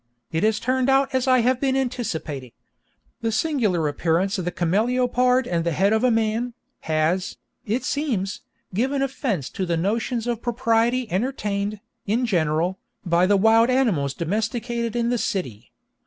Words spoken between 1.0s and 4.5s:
as I have been anticipating. The singular appearance of